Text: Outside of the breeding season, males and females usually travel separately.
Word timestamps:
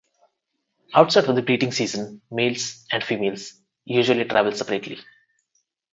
Outside 0.95 1.25
of 1.29 1.35
the 1.35 1.43
breeding 1.43 1.71
season, 1.71 2.23
males 2.31 2.87
and 2.91 3.03
females 3.03 3.61
usually 3.85 4.25
travel 4.25 4.51
separately. 4.51 4.97